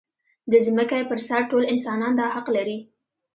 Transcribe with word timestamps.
د 0.51 0.53
ځمکې 0.65 1.01
پر 1.09 1.19
سر 1.27 1.41
ټول 1.51 1.63
انسانان 1.73 2.13
دا 2.19 2.27
حق 2.35 2.47
لري. 2.55 2.77